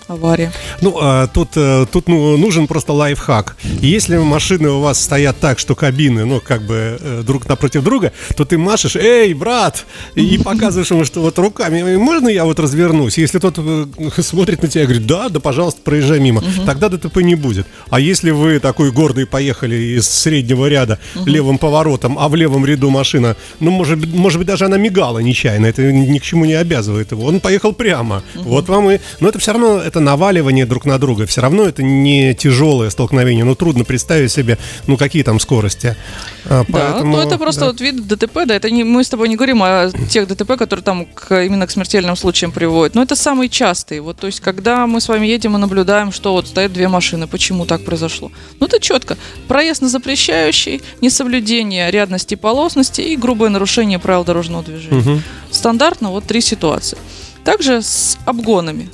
Авария. 0.09 0.51
Ну, 0.81 0.97
а, 0.99 1.27
тут, 1.27 1.49
э, 1.55 1.85
тут 1.91 2.07
ну, 2.07 2.35
нужен 2.35 2.65
просто 2.65 2.93
лайфхак. 2.93 3.55
Если 3.79 4.17
машины 4.17 4.69
у 4.69 4.79
вас 4.79 4.99
стоят 4.99 5.37
так, 5.39 5.59
что 5.59 5.75
кабины, 5.75 6.25
ну, 6.25 6.41
как 6.43 6.63
бы 6.63 6.97
э, 6.99 7.21
друг 7.23 7.47
напротив 7.47 7.83
друга, 7.83 8.11
то 8.35 8.43
ты 8.43 8.57
машешь, 8.57 8.95
эй, 8.95 9.35
брат, 9.35 9.85
и, 10.15 10.39
показываешь 10.39 10.89
ему, 10.89 11.05
что 11.05 11.21
вот 11.21 11.37
руками, 11.37 11.79
«Э, 11.79 11.97
можно 11.99 12.27
я 12.27 12.45
вот 12.45 12.59
развернусь? 12.59 13.19
Если 13.19 13.37
тот 13.37 13.59
э, 13.59 13.85
смотрит 14.21 14.63
на 14.63 14.67
тебя 14.67 14.83
и 14.83 14.85
говорит, 14.87 15.05
да, 15.05 15.29
да, 15.29 15.39
пожалуйста, 15.39 15.81
проезжай 15.83 16.19
мимо, 16.19 16.43
тогда 16.65 16.89
ДТП 16.89 17.17
не 17.17 17.35
будет. 17.35 17.67
А 17.91 17.99
если 17.99 18.31
вы 18.31 18.59
такой 18.59 18.91
гордый 18.91 19.27
поехали 19.27 19.75
из 19.75 20.09
среднего 20.09 20.65
ряда 20.67 20.97
левым 21.25 21.59
поворотом, 21.59 22.17
а 22.17 22.29
в 22.29 22.35
левом 22.35 22.65
ряду 22.65 22.89
машина, 22.89 23.35
ну, 23.59 23.69
может, 23.69 23.99
быть- 23.99 24.11
может 24.11 24.39
быть, 24.39 24.47
даже 24.47 24.65
она 24.65 24.77
мигала 24.77 25.19
нечаянно, 25.19 25.67
это 25.67 25.83
ни 25.91 26.17
к 26.17 26.23
чему 26.23 26.45
не 26.45 26.53
обязывает 26.55 27.11
его. 27.11 27.25
Он 27.25 27.39
поехал 27.39 27.73
прямо. 27.73 28.23
Вот 28.33 28.67
вам 28.69 28.89
и... 28.89 28.99
Но 29.19 29.29
это 29.29 29.37
все 29.37 29.51
равно, 29.53 29.77
это 29.77 29.98
наваливание 29.99 30.65
друг 30.65 30.85
на 30.85 30.97
друга. 30.97 31.25
Все 31.25 31.41
равно 31.41 31.63
это 31.63 31.83
не 31.83 32.33
тяжелое 32.33 32.89
столкновение. 32.89 33.45
Ну, 33.45 33.55
трудно 33.55 33.83
представить 33.83 34.31
себе, 34.31 34.57
ну, 34.87 34.97
какие 34.97 35.23
там 35.23 35.39
скорости. 35.39 35.95
А, 36.45 36.63
Да, 36.67 36.73
поэтому, 36.73 37.17
ну 37.17 37.21
это 37.21 37.37
просто 37.37 37.61
да. 37.61 37.67
вот 37.67 37.81
вид 37.81 38.07
ДТП, 38.07 38.45
да, 38.45 38.55
это 38.55 38.69
не, 38.71 38.83
мы 38.83 39.03
с 39.03 39.09
тобой 39.09 39.29
не 39.29 39.35
говорим 39.35 39.61
о 39.63 39.91
тех 40.09 40.27
ДТП, 40.27 40.57
которые 40.57 40.83
там 40.83 41.05
к, 41.05 41.43
именно 41.43 41.67
к 41.67 41.71
смертельным 41.71 42.15
случаям 42.15 42.51
приводят, 42.51 42.95
но 42.95 43.03
это 43.03 43.15
самые 43.15 43.49
частые, 43.49 44.01
вот, 44.01 44.17
то 44.17 44.27
есть, 44.27 44.39
когда 44.39 44.87
мы 44.87 45.01
с 45.01 45.07
вами 45.07 45.27
едем 45.27 45.55
и 45.55 45.59
наблюдаем, 45.59 46.11
что 46.11 46.33
вот 46.33 46.47
стоят 46.47 46.73
две 46.73 46.87
машины, 46.87 47.27
почему 47.27 47.65
так 47.65 47.83
произошло? 47.83 48.31
Ну, 48.59 48.67
это 48.67 48.79
четко, 48.79 49.17
проезд 49.47 49.81
на 49.81 49.89
запрещающий, 49.89 50.81
несоблюдение 51.01 51.91
рядности 51.91 52.33
и 52.33 52.37
полосности 52.37 53.01
и 53.01 53.15
грубое 53.15 53.49
нарушение 53.49 53.99
правил 53.99 54.23
дорожного 54.23 54.63
движения. 54.63 55.01
Мгм. 55.01 55.23
Стандартно 55.51 56.11
вот 56.11 56.25
три 56.25 56.41
ситуации. 56.41 56.97
Также 57.43 57.81
с 57.81 58.17
обгонами. 58.25 58.89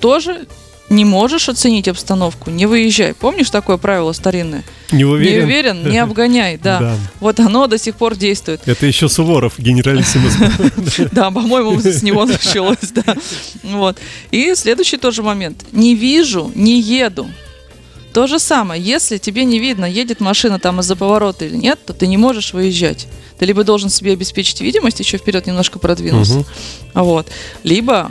Тоже 0.00 0.46
не 0.90 1.04
можешь 1.04 1.48
оценить 1.48 1.88
обстановку, 1.88 2.50
не 2.50 2.66
выезжай. 2.66 3.12
Помнишь 3.12 3.50
такое 3.50 3.76
правило 3.76 4.12
старинное? 4.12 4.64
Не 4.90 5.04
уверен? 5.04 5.38
Не 5.38 5.44
уверен, 5.44 5.90
не 5.90 5.98
обгоняй, 5.98 6.56
да. 6.56 6.80
Да. 6.80 6.96
Вот 7.20 7.40
оно 7.40 7.66
до 7.66 7.78
сих 7.78 7.94
пор 7.96 8.16
действует. 8.16 8.62
Это 8.66 8.86
еще 8.86 9.08
Суворов, 9.08 9.58
генералиссимус. 9.58 10.32
Да, 11.12 11.30
по-моему, 11.30 11.78
с 11.80 12.02
него 12.02 12.24
началось, 12.24 12.90
да. 12.94 13.16
Вот. 13.62 13.98
И 14.30 14.54
следующий 14.54 14.96
тоже 14.96 15.22
момент. 15.22 15.64
Не 15.72 15.94
вижу, 15.94 16.50
не 16.54 16.80
еду. 16.80 17.28
То 18.14 18.26
же 18.26 18.38
самое, 18.38 18.82
если 18.82 19.18
тебе 19.18 19.44
не 19.44 19.58
видно, 19.58 19.84
едет 19.84 20.20
машина 20.20 20.58
там 20.58 20.80
из-за 20.80 20.96
поворота 20.96 21.44
или 21.44 21.56
нет, 21.56 21.78
то 21.84 21.92
ты 21.92 22.06
не 22.06 22.16
можешь 22.16 22.54
выезжать. 22.54 23.06
Ты 23.38 23.44
либо 23.44 23.62
должен 23.62 23.90
себе 23.90 24.12
обеспечить 24.12 24.60
видимость, 24.60 24.98
еще 25.00 25.18
вперед 25.18 25.46
немножко 25.46 25.78
продвинуться. 25.78 26.38
Мгм. 26.38 26.46
Вот. 26.94 27.28
Либо 27.62 28.10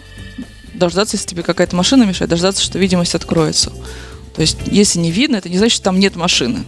дождаться, 0.77 1.15
если 1.17 1.27
тебе 1.27 1.43
какая-то 1.43 1.75
машина 1.75 2.03
мешает, 2.03 2.29
дождаться, 2.29 2.63
что 2.63 2.79
видимость 2.79 3.15
откроется. 3.15 3.71
То 4.35 4.41
есть, 4.41 4.57
если 4.67 4.99
не 4.99 5.11
видно, 5.11 5.37
это 5.37 5.49
не 5.49 5.57
значит, 5.57 5.75
что 5.75 5.85
там 5.85 5.99
нет 5.99 6.15
машины. 6.15 6.63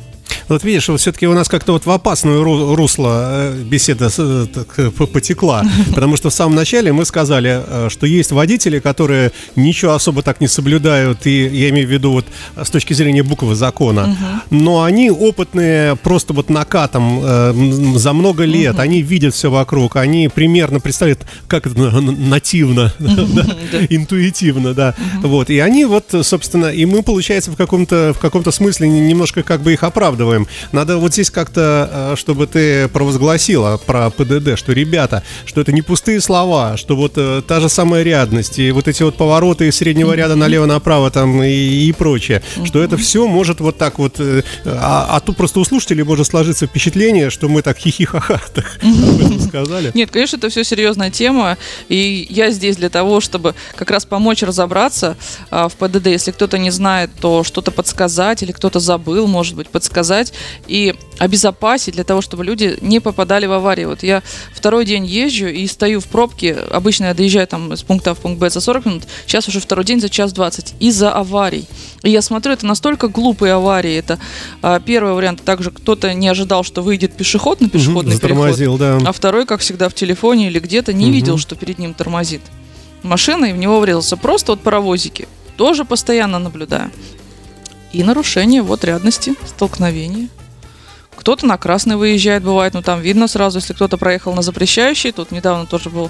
Вот 0.49 0.63
видишь, 0.63 0.89
вот 0.89 0.99
все-таки 0.99 1.27
у 1.27 1.33
нас 1.33 1.47
как-то 1.47 1.73
вот 1.73 1.85
в 1.85 1.91
опасное 1.91 2.37
ру- 2.41 2.75
русло 2.75 3.29
э, 3.53 3.61
беседа 3.63 4.09
э, 4.17 4.47
так, 4.53 4.67
э, 4.79 4.89
потекла. 4.89 5.63
Потому 5.95 6.17
что 6.17 6.29
в 6.29 6.33
самом 6.33 6.55
начале 6.55 6.91
мы 6.91 7.05
сказали, 7.05 7.89
что 7.89 8.05
есть 8.07 8.31
водители, 8.31 8.79
которые 8.79 9.31
ничего 9.55 9.93
особо 9.93 10.21
так 10.23 10.41
не 10.41 10.47
соблюдают, 10.47 11.25
и 11.27 11.45
я 11.47 11.69
имею 11.69 11.87
в 11.87 11.91
виду 11.91 12.11
вот 12.11 12.25
с 12.61 12.69
точки 12.69 12.93
зрения 12.93 13.23
буквы 13.23 13.55
закона. 13.55 14.17
Но 14.49 14.83
они 14.83 15.11
опытные 15.11 15.95
просто 15.95 16.33
вот 16.33 16.49
накатом 16.49 17.21
э, 17.23 17.53
за 17.95 18.13
много 18.13 18.43
лет, 18.45 18.79
они 18.79 19.01
видят 19.03 19.33
все 19.35 19.51
вокруг, 19.51 19.95
они 19.97 20.29
примерно 20.29 20.79
представляют, 20.79 21.21
как 21.47 21.67
это 21.67 21.79
на- 21.79 22.01
на- 22.01 22.11
нативно, 22.11 22.91
интуитивно, 23.89 24.73
да. 24.73 24.95
Вот, 25.21 25.49
и 25.49 25.59
они 25.59 25.85
вот, 25.85 26.13
собственно, 26.23 26.67
и 26.67 26.85
мы, 26.85 27.03
получается, 27.03 27.51
в 27.51 27.55
каком-то 27.55 28.13
в 28.15 28.19
каком-то 28.19 28.51
смысле 28.51 28.87
немножко 28.87 29.43
как 29.43 29.61
бы 29.61 29.73
их 29.73 29.83
оправдываем. 29.83 30.38
Надо 30.71 30.97
вот 30.97 31.13
здесь 31.13 31.29
как-то, 31.31 31.89
э, 31.91 32.15
чтобы 32.17 32.47
ты 32.47 32.87
провозгласила 32.87 33.77
про 33.77 34.09
ПДД, 34.09 34.57
что, 34.57 34.73
ребята, 34.73 35.23
что 35.45 35.61
это 35.61 35.71
не 35.71 35.81
пустые 35.81 36.21
слова, 36.21 36.77
что 36.77 36.95
вот 36.95 37.13
э, 37.17 37.41
та 37.47 37.59
же 37.59 37.69
самая 37.69 38.03
рядность, 38.03 38.59
и 38.59 38.71
вот 38.71 38.87
эти 38.87 39.03
вот 39.03 39.15
повороты 39.15 39.67
из 39.67 39.75
среднего 39.77 40.13
ряда 40.13 40.35
налево-направо 40.35 41.11
там 41.11 41.43
и, 41.43 41.49
и 41.49 41.91
прочее, 41.91 42.41
что 42.65 42.83
это 42.83 42.97
все 42.97 43.27
может 43.27 43.59
вот 43.59 43.77
так 43.77 43.99
вот, 43.99 44.15
э, 44.19 44.43
а, 44.65 45.07
а 45.09 45.19
тут 45.19 45.37
просто 45.37 45.59
у 45.59 45.65
слушателей 45.65 46.03
может 46.03 46.27
сложиться 46.27 46.67
впечатление, 46.67 47.29
что 47.29 47.49
мы 47.49 47.61
так 47.61 47.77
хихихаха 47.77 48.41
так 48.53 48.79
об 48.81 49.21
этом 49.21 49.39
сказали. 49.39 49.91
Нет, 49.93 50.11
конечно, 50.11 50.37
это 50.37 50.49
все 50.49 50.63
серьезная 50.63 51.11
тема, 51.11 51.57
и 51.87 52.27
я 52.29 52.51
здесь 52.51 52.77
для 52.77 52.89
того, 52.89 53.21
чтобы 53.21 53.55
как 53.75 53.91
раз 53.91 54.05
помочь 54.05 54.43
разобраться 54.43 55.17
а, 55.49 55.67
в 55.67 55.75
ПДД. 55.75 56.07
Если 56.07 56.31
кто-то 56.31 56.57
не 56.57 56.71
знает, 56.71 57.11
то 57.19 57.43
что-то 57.43 57.71
подсказать, 57.71 58.43
или 58.43 58.51
кто-то 58.51 58.79
забыл, 58.79 59.27
может 59.27 59.55
быть, 59.55 59.69
подсказать 59.69 60.28
и 60.67 60.95
обезопасить 61.17 61.95
для 61.95 62.03
того, 62.03 62.21
чтобы 62.21 62.45
люди 62.45 62.77
не 62.81 62.99
попадали 62.99 63.45
в 63.45 63.51
аварии. 63.51 63.85
Вот 63.85 64.03
я 64.03 64.23
второй 64.53 64.85
день 64.85 65.05
езжу 65.05 65.47
и 65.47 65.67
стою 65.67 65.99
в 65.99 66.05
пробке, 66.05 66.53
обычно 66.71 67.05
я 67.05 67.13
доезжаю 67.13 67.45
там 67.47 67.71
с 67.73 67.83
пункта 67.83 68.11
А 68.11 68.13
в 68.13 68.19
пункт 68.19 68.39
Б 68.39 68.49
за 68.49 68.61
40 68.61 68.85
минут, 68.85 69.03
сейчас 69.25 69.47
уже 69.47 69.59
второй 69.59 69.85
день 69.85 69.99
за 69.99 70.09
час 70.09 70.31
20 70.33 70.75
из-за 70.79 71.11
аварий. 71.11 71.65
И 72.03 72.09
я 72.09 72.21
смотрю, 72.21 72.53
это 72.53 72.65
настолько 72.65 73.07
глупые 73.09 73.53
аварии. 73.53 73.95
Это 73.95 74.19
а, 74.61 74.79
первый 74.79 75.13
вариант, 75.13 75.43
также 75.43 75.71
кто-то 75.71 76.13
не 76.13 76.27
ожидал, 76.29 76.63
что 76.63 76.81
выйдет 76.81 77.13
пешеход 77.13 77.59
на 77.61 77.69
пешеходный 77.69 78.17
переход. 78.17 78.37
Затормозил, 78.55 78.77
да. 78.77 78.97
А 79.05 79.11
второй, 79.11 79.45
как 79.45 79.59
всегда, 79.59 79.89
в 79.89 79.93
телефоне 79.93 80.47
или 80.47 80.59
где-то 80.59 80.93
не 80.93 81.05
Мгм. 81.05 81.13
видел, 81.13 81.37
что 81.37 81.55
перед 81.55 81.79
ним 81.79 81.93
тормозит 81.93 82.41
машина, 83.03 83.45
и 83.45 83.53
в 83.53 83.57
него 83.57 83.79
врезался. 83.79 84.17
Просто 84.17 84.53
вот 84.53 84.61
паровозики. 84.61 85.27
Тоже 85.57 85.83
постоянно 85.83 86.39
наблюдаю. 86.39 86.91
И 87.91 88.03
нарушение 88.03 88.61
вот 88.61 88.83
рядности, 88.83 89.35
столкновения. 89.45 90.29
кто-то 91.15 91.45
на 91.45 91.57
красный 91.57 91.95
выезжает, 91.95 92.43
бывает, 92.43 92.73
ну 92.73 92.81
там 92.81 93.01
видно 93.01 93.27
сразу, 93.27 93.59
если 93.59 93.73
кто-то 93.73 93.97
проехал 93.97 94.33
на 94.33 94.41
запрещающий, 94.41 95.11
тут 95.11 95.31
недавно 95.31 95.65
тоже 95.65 95.89
был 95.89 96.09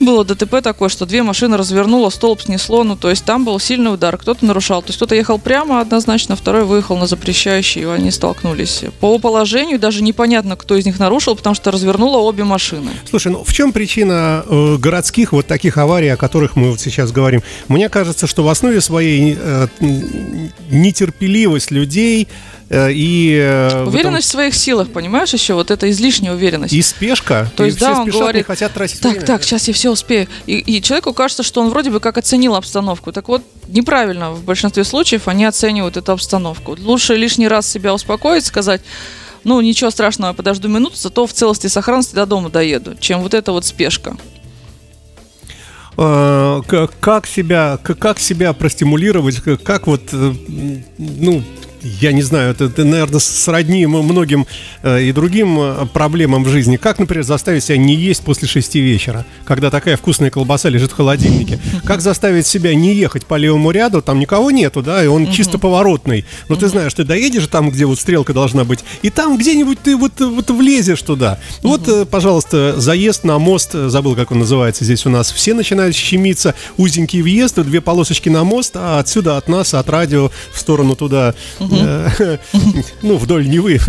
было 0.00 0.24
ДТП 0.24 0.62
такое, 0.62 0.88
что 0.88 1.06
две 1.06 1.22
машины 1.22 1.56
развернуло, 1.56 2.10
столб 2.10 2.42
снесло, 2.42 2.84
ну 2.84 2.96
то 2.96 3.10
есть 3.10 3.24
там 3.24 3.44
был 3.44 3.58
сильный 3.58 3.92
удар, 3.92 4.16
кто-то 4.16 4.44
нарушал, 4.44 4.82
то 4.82 4.88
есть 4.88 4.96
кто-то 4.96 5.14
ехал 5.14 5.38
прямо 5.38 5.80
однозначно, 5.80 6.36
второй 6.36 6.64
выехал 6.64 6.96
на 6.96 7.06
запрещающий, 7.06 7.82
и 7.82 7.84
они 7.84 8.10
столкнулись. 8.10 8.82
По 9.00 9.18
положению 9.18 9.78
даже 9.78 10.02
непонятно, 10.02 10.56
кто 10.56 10.76
из 10.76 10.86
них 10.86 10.98
нарушил, 10.98 11.36
потому 11.36 11.54
что 11.54 11.70
развернуло 11.70 12.18
обе 12.18 12.44
машины. 12.44 12.90
Слушай, 13.08 13.32
ну 13.32 13.44
в 13.44 13.52
чем 13.52 13.72
причина 13.72 14.44
э, 14.46 14.76
городских 14.76 15.32
вот 15.32 15.46
таких 15.46 15.78
аварий, 15.78 16.08
о 16.08 16.16
которых 16.16 16.56
мы 16.56 16.70
вот 16.70 16.80
сейчас 16.80 17.12
говорим? 17.12 17.42
Мне 17.68 17.88
кажется, 17.88 18.26
что 18.26 18.44
в 18.44 18.48
основе 18.48 18.80
своей 18.80 19.36
э, 19.38 19.68
нетерпеливость 20.70 21.70
людей, 21.70 22.28
и... 22.70 23.38
Э, 23.40 23.84
уверенность 23.84 24.28
в, 24.28 24.30
своих 24.30 24.54
силах, 24.54 24.90
понимаешь, 24.90 25.32
еще 25.32 25.54
вот 25.54 25.70
это 25.70 25.90
излишняя 25.90 26.34
уверенность. 26.34 26.74
И 26.74 26.82
спешка. 26.82 27.50
То 27.56 27.64
есть, 27.64 27.78
и 27.78 27.80
да, 27.80 28.00
он 28.00 28.02
спешат, 28.02 28.20
говорит, 28.20 28.46
хотят 28.46 28.74
тратить 28.74 29.00
так, 29.00 29.12
время. 29.12 29.26
так, 29.26 29.42
сейчас 29.42 29.68
я 29.68 29.74
все 29.74 29.90
успею. 29.90 30.28
И, 30.46 30.58
и 30.58 30.82
человеку 30.82 31.14
кажется, 31.14 31.42
что 31.42 31.62
он 31.62 31.70
вроде 31.70 31.90
бы 31.90 31.98
как 31.98 32.18
оценил 32.18 32.54
обстановку. 32.54 33.10
Так 33.10 33.28
вот, 33.28 33.42
неправильно 33.68 34.32
в 34.32 34.44
большинстве 34.44 34.84
случаев 34.84 35.28
они 35.28 35.46
оценивают 35.46 35.96
эту 35.96 36.12
обстановку. 36.12 36.76
Лучше 36.78 37.14
лишний 37.16 37.48
раз 37.48 37.66
себя 37.66 37.94
успокоить, 37.94 38.44
сказать, 38.44 38.82
ну, 39.44 39.60
ничего 39.62 39.90
страшного, 39.90 40.34
подожду 40.34 40.68
минуту, 40.68 40.96
зато 40.96 41.26
в 41.26 41.32
целости 41.32 41.66
и 41.66 41.70
сохранности 41.70 42.14
до 42.14 42.26
дома 42.26 42.50
доеду, 42.50 42.96
чем 43.00 43.22
вот 43.22 43.32
эта 43.32 43.52
вот 43.52 43.64
спешка 43.64 44.16
э, 45.96 46.60
как 47.00 47.26
себя, 47.26 47.78
как 47.82 48.18
себя 48.18 48.52
простимулировать, 48.52 49.40
как 49.64 49.86
вот, 49.86 50.02
ну, 50.12 51.42
я 51.82 52.12
не 52.12 52.22
знаю, 52.22 52.52
это, 52.52 52.64
это 52.64 52.84
наверное, 52.84 53.20
сродни 53.20 53.86
многим 53.86 54.46
э, 54.82 55.02
и 55.02 55.12
другим 55.12 55.58
э, 55.60 55.86
проблемам 55.92 56.44
в 56.44 56.48
жизни. 56.48 56.76
Как, 56.76 56.98
например, 56.98 57.24
заставить 57.24 57.64
себя 57.64 57.76
не 57.76 57.94
есть 57.94 58.22
после 58.22 58.48
шести 58.48 58.80
вечера, 58.80 59.24
когда 59.44 59.70
такая 59.70 59.96
вкусная 59.96 60.30
колбаса 60.30 60.68
лежит 60.68 60.92
в 60.92 60.96
холодильнике? 60.96 61.58
Как 61.84 62.00
заставить 62.00 62.46
себя 62.46 62.74
не 62.74 62.94
ехать 62.94 63.26
по 63.26 63.36
левому 63.36 63.70
ряду, 63.70 64.02
там 64.02 64.18
никого 64.18 64.50
нету, 64.50 64.82
да, 64.82 65.02
и 65.02 65.06
он 65.06 65.30
чисто 65.30 65.58
поворотный. 65.58 66.24
Но 66.48 66.56
ты 66.56 66.68
знаешь, 66.68 66.94
ты 66.94 67.04
доедешь 67.04 67.46
там, 67.46 67.70
где 67.70 67.84
вот 67.84 67.98
стрелка 67.98 68.32
должна 68.32 68.64
быть, 68.64 68.80
и 69.02 69.10
там 69.10 69.36
где-нибудь 69.36 69.78
ты 69.82 69.96
вот, 69.96 70.20
вот 70.20 70.50
влезешь 70.50 71.02
туда. 71.02 71.38
Вот, 71.62 71.88
э, 71.88 72.04
пожалуйста, 72.04 72.80
заезд 72.80 73.24
на 73.24 73.38
мост, 73.38 73.70
э, 73.74 73.88
забыл, 73.88 74.14
как 74.14 74.30
он 74.32 74.40
называется 74.40 74.84
здесь 74.84 75.06
у 75.06 75.10
нас, 75.10 75.32
все 75.32 75.54
начинают 75.54 75.94
щемиться, 75.94 76.54
узенький 76.76 77.22
въезд, 77.22 77.60
две 77.62 77.80
полосочки 77.80 78.28
на 78.28 78.44
мост, 78.44 78.72
а 78.74 78.98
отсюда 78.98 79.36
от 79.36 79.48
нас, 79.48 79.74
от 79.74 79.88
радио 79.88 80.30
в 80.52 80.58
сторону 80.58 80.94
туда 80.96 81.34
Э, 81.60 81.64
ну, 83.02 83.16
вдоль 83.16 83.48
Невы. 83.48 83.80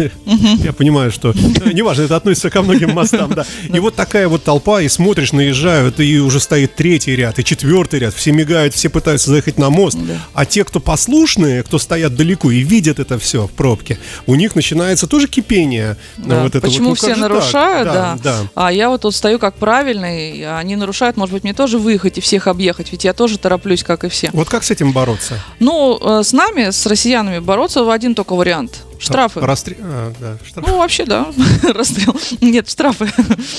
Я 0.63 0.73
понимаю, 0.73 1.11
что 1.11 1.31
э, 1.31 1.71
неважно, 1.73 2.03
это 2.03 2.15
относится 2.15 2.49
ко 2.49 2.61
многим 2.61 2.91
мостам, 2.91 3.33
да. 3.33 3.45
И 3.73 3.79
вот 3.79 3.95
такая 3.95 4.27
вот 4.27 4.43
толпа, 4.43 4.81
и 4.81 4.87
смотришь, 4.87 5.31
наезжают, 5.31 5.99
и 5.99 6.19
уже 6.19 6.39
стоит 6.39 6.75
третий 6.75 7.15
ряд, 7.15 7.39
и 7.39 7.43
четвертый 7.43 7.99
ряд, 7.99 8.13
все 8.13 8.31
мигают, 8.31 8.73
все 8.73 8.89
пытаются 8.89 9.29
заехать 9.29 9.57
на 9.57 9.69
мост. 9.69 9.97
А 10.33 10.45
те, 10.45 10.63
кто 10.63 10.79
послушные, 10.79 11.63
кто 11.63 11.79
стоят 11.79 12.15
далеко 12.15 12.51
и 12.51 12.59
видят 12.59 12.99
это 12.99 13.19
все 13.19 13.47
в 13.47 13.51
пробке, 13.51 13.99
у 14.25 14.35
них 14.35 14.55
начинается 14.55 15.07
тоже 15.07 15.27
кипение. 15.27 15.97
Вот 16.17 16.55
это 16.55 16.61
Почему 16.61 16.89
ну, 16.89 16.95
все 16.95 17.15
нарушают, 17.15 17.87
да, 17.87 18.17
да. 18.23 18.37
А 18.55 18.71
я 18.71 18.89
вот 18.89 19.01
тут 19.01 19.15
стою 19.15 19.39
как 19.39 19.55
правильный, 19.55 20.57
они 20.57 20.75
нарушают, 20.75 21.17
может 21.17 21.33
быть, 21.33 21.43
мне 21.43 21.53
тоже 21.53 21.77
выехать 21.77 22.17
и 22.17 22.21
всех 22.21 22.47
объехать, 22.47 22.91
ведь 22.91 23.03
я 23.03 23.13
тоже 23.13 23.37
тороплюсь, 23.37 23.83
как 23.83 24.03
и 24.03 24.09
все. 24.09 24.29
Вот 24.33 24.49
как 24.49 24.63
с 24.63 24.71
этим 24.71 24.91
бороться? 24.91 25.39
Ну, 25.59 25.99
э, 26.01 26.23
с 26.23 26.33
нами, 26.33 26.71
с 26.71 26.85
россиянами 26.85 27.39
бороться 27.39 27.68
бороться 27.69 27.93
один 27.93 28.15
только 28.15 28.33
вариант. 28.33 28.88
Штрафы. 28.99 29.39
Расстрел. 29.39 29.77
А, 29.81 30.13
да, 30.19 30.37
штраф. 30.45 30.65
Ну, 30.67 30.77
вообще, 30.77 31.05
да. 31.05 31.27
Расстрел. 31.73 32.15
Нет, 32.41 32.69
штрафы. 32.69 33.05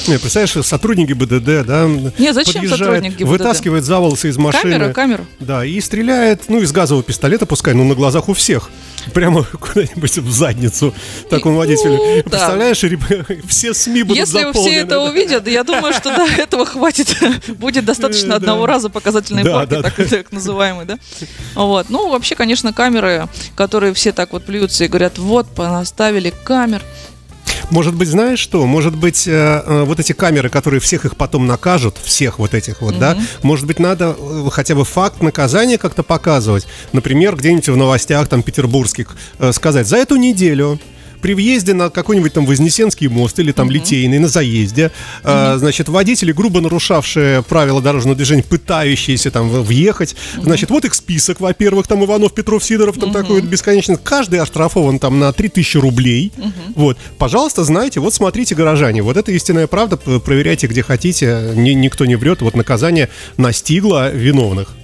Не, 0.07 0.19
представляешь, 0.19 0.67
сотрудники 0.67 1.13
БДД, 1.15 1.67
да? 1.67 1.87
Не, 2.19 2.33
зачем 2.33 2.69
сотрудник 2.69 3.17
ГИБДД? 3.17 3.31
Вытаскивает 3.31 3.85
за 3.85 3.99
волосы 3.99 4.29
из 4.29 4.37
машины. 4.37 4.73
Камера, 4.73 4.93
камера. 4.93 5.25
Да, 5.41 5.65
и 5.65 5.81
стреляет, 5.81 6.43
ну, 6.49 6.61
из 6.61 6.73
газового 6.73 7.03
пистолета, 7.03 7.47
пускай, 7.47 7.75
ну, 7.75 7.85
на 7.85 7.95
глазах 7.95 8.29
у 8.29 8.35
всех. 8.35 8.71
Прямо 9.15 9.45
куда-нибудь 9.61 10.19
в 10.19 10.31
задницу 10.31 10.95
такому 11.31 11.57
водителю. 11.57 11.97
Ну, 11.97 12.23
Представляешь, 12.31 12.85
все 13.49 13.73
СМИ 13.73 14.03
будут 14.03 14.19
Если 14.19 14.43
заполнены. 14.43 14.71
все 14.71 14.81
это 14.81 15.01
увидят, 15.01 15.49
я 15.49 15.65
думаю, 15.65 15.95
что 15.95 16.15
до 16.15 16.27
этого 16.39 16.67
хватит. 16.67 17.17
Будет 17.59 17.85
достаточно 17.87 18.37
одного 18.37 18.67
раза 18.67 18.91
показательной 18.91 19.45
порки, 19.45 20.05
так 20.05 20.33
называемый, 20.33 20.85
да? 20.85 20.99
Вот. 21.55 21.89
Ну, 21.89 22.11
вообще, 22.11 22.35
конечно, 22.35 22.73
камеры, 22.73 23.29
которые 23.57 23.95
все 23.95 24.13
так 24.13 24.33
вот 24.33 24.45
плюются 24.45 24.85
и 24.85 24.89
говорят, 24.89 25.19
вот, 25.31 25.49
понаставили 25.49 26.35
камер. 26.45 26.83
Может 27.71 27.95
быть, 27.95 28.09
знаешь 28.09 28.41
что? 28.41 28.67
Может 28.67 28.97
быть, 28.97 29.29
э, 29.29 29.31
э, 29.31 29.85
вот 29.85 30.01
эти 30.01 30.13
камеры, 30.13 30.51
которые 30.51 30.81
всех 30.81 31.05
их 31.05 31.17
потом 31.17 31.47
накажут, 31.47 31.97
всех 32.03 32.41
вот 32.41 32.53
этих 32.53 32.81
вот, 32.83 32.93
угу. 32.93 33.01
да, 33.01 33.17
может 33.43 33.67
быть, 33.67 33.79
надо 33.79 34.17
э, 34.19 34.49
хотя 34.51 34.75
бы 34.75 34.85
факт 34.85 35.23
наказания 35.23 35.79
как-то 35.79 36.03
показывать. 36.03 36.67
Например, 36.93 37.37
где-нибудь 37.37 37.69
в 37.69 37.77
новостях 37.77 38.29
там 38.29 38.43
петербургских 38.43 39.17
э, 39.39 39.53
сказать, 39.53 39.87
за 39.87 39.99
эту 39.99 40.17
неделю 40.17 40.81
при 41.21 41.35
въезде 41.35 41.75
на 41.75 41.91
какой-нибудь 41.91 42.33
там 42.33 42.47
Вознесенский 42.47 43.09
мост 43.09 43.39
или 43.39 43.53
там 43.53 43.69
uh-huh. 43.69 43.73
Литейный, 43.73 44.19
на 44.19 44.29
заезде, 44.29 44.91
а, 45.23 45.57
значит, 45.59 45.89
водители, 45.89 46.33
грубо 46.33 46.61
нарушавшие 46.61 47.43
правила 47.43 47.81
дорожного 47.81 48.17
движения, 48.17 48.43
пытающиеся 48.43 49.31
там 49.31 49.49
въехать, 49.49 50.17
значит, 50.37 50.71
вот 50.71 50.85
их 50.85 50.95
список, 50.95 51.41
во-первых, 51.41 51.87
там 51.87 52.05
Иванов, 52.05 52.35
Петров, 52.35 52.65
Сидоров, 52.65 52.99
там 52.99 53.13
такой 53.13 53.41
бесконечно, 53.43 53.97
каждый 53.97 54.41
оштрафован 54.41 54.99
там 54.99 55.19
на 55.19 55.33
3000 55.33 55.77
рублей, 55.79 56.33
вот, 56.75 56.99
пожалуйста, 57.19 57.65
знаете, 57.65 58.01
вот 58.01 58.15
смотрите, 58.15 58.55
горожане, 58.55 59.03
вот 59.03 59.17
это 59.17 59.33
истинная 59.33 59.67
правда, 59.67 59.97
проверяйте 59.97 60.67
где 60.67 60.83
хотите, 60.83 61.53
ни, 61.55 61.71
никто 61.71 62.07
не 62.07 62.17
врет, 62.17 62.43
вот 62.43 62.55
наказание 62.55 63.09
настигло 63.37 64.11
виновных. 64.11 64.80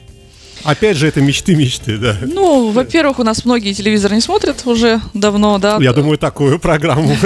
Опять 0.66 0.96
же, 0.96 1.06
это 1.06 1.20
мечты-мечты, 1.20 1.96
да. 1.96 2.16
Ну, 2.22 2.70
во-первых, 2.70 3.20
у 3.20 3.22
нас 3.22 3.44
многие 3.44 3.72
телевизор 3.72 4.12
не 4.12 4.20
смотрят 4.20 4.66
уже 4.66 5.00
давно, 5.14 5.58
да. 5.58 5.78
Я 5.80 5.92
думаю, 5.92 6.18
такую 6.18 6.58
программу. 6.58 7.16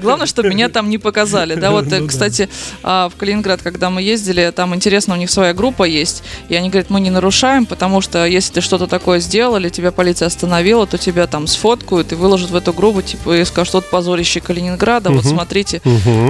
Главное, 0.00 0.26
чтобы 0.26 0.50
меня 0.50 0.68
там 0.68 0.88
не 0.88 0.98
показали, 0.98 1.54
да. 1.54 1.70
Вот, 1.70 1.86
ну, 1.90 2.06
кстати, 2.06 2.48
да. 2.82 3.08
в 3.08 3.16
Калининград, 3.16 3.60
когда 3.62 3.90
мы 3.90 4.02
ездили, 4.02 4.52
там 4.54 4.74
интересно, 4.74 5.14
у 5.14 5.16
них 5.16 5.30
своя 5.30 5.52
группа 5.52 5.84
есть, 5.84 6.22
и 6.48 6.54
они 6.54 6.68
говорят, 6.70 6.90
мы 6.90 7.00
не 7.00 7.10
нарушаем, 7.10 7.66
потому 7.66 8.00
что 8.00 8.24
если 8.24 8.54
ты 8.54 8.60
что-то 8.60 8.86
такое 8.86 9.18
сделал, 9.18 9.56
или 9.56 9.68
тебя 9.68 9.90
полиция 9.90 10.26
остановила, 10.26 10.86
то 10.86 10.96
тебя 10.96 11.26
там 11.26 11.46
сфоткают 11.46 12.12
и 12.12 12.14
выложат 12.14 12.50
в 12.50 12.56
эту 12.56 12.72
группу, 12.72 13.02
типа, 13.02 13.40
и 13.40 13.44
скажут, 13.44 13.74
вот 13.74 13.90
позорище 13.90 14.40
Калининграда, 14.40 15.10
вот 15.10 15.24
смотрите, 15.24 15.80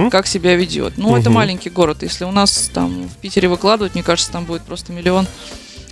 как 0.09 0.25
себя 0.25 0.55
ведет. 0.55 0.93
Ну, 0.97 1.15
это 1.15 1.29
маленький 1.29 1.69
город, 1.69 1.97
если 2.01 2.25
у 2.25 2.31
нас 2.31 2.71
там 2.73 3.09
в 3.09 3.21
Питере 3.21 3.47
выкладывать, 3.47 3.93
мне 3.93 4.03
кажется, 4.03 4.31
там 4.31 4.45
будет 4.45 4.63
просто 4.63 4.91
миллион 4.91 5.27